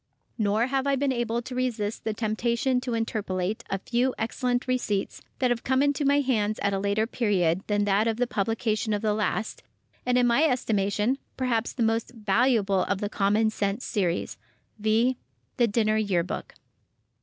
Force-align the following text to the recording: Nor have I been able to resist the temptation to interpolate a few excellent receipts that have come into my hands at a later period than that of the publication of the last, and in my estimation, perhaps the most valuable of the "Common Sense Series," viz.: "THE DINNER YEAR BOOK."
Nor 0.39 0.65
have 0.65 0.87
I 0.87 0.95
been 0.95 1.11
able 1.11 1.43
to 1.43 1.53
resist 1.53 2.05
the 2.05 2.13
temptation 2.15 2.81
to 2.81 2.95
interpolate 2.95 3.63
a 3.69 3.77
few 3.77 4.15
excellent 4.17 4.67
receipts 4.67 5.21
that 5.37 5.51
have 5.51 5.63
come 5.63 5.83
into 5.83 6.05
my 6.05 6.21
hands 6.21 6.57
at 6.63 6.73
a 6.73 6.79
later 6.79 7.05
period 7.05 7.61
than 7.67 7.85
that 7.85 8.07
of 8.07 8.17
the 8.17 8.25
publication 8.25 8.93
of 8.93 9.03
the 9.03 9.13
last, 9.13 9.61
and 10.03 10.17
in 10.17 10.25
my 10.25 10.45
estimation, 10.45 11.19
perhaps 11.37 11.71
the 11.71 11.83
most 11.83 12.13
valuable 12.15 12.81
of 12.85 12.99
the 12.99 13.09
"Common 13.09 13.51
Sense 13.51 13.85
Series," 13.85 14.39
viz.: 14.79 15.13
"THE 15.57 15.67
DINNER 15.67 15.97
YEAR 15.97 16.23
BOOK." 16.23 16.55